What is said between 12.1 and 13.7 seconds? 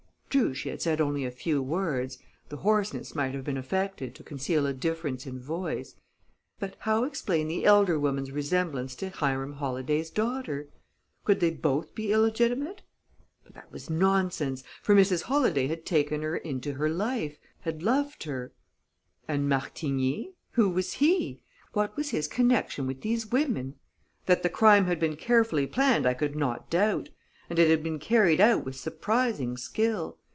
illegitimate? But